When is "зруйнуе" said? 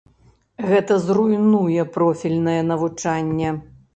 1.07-1.85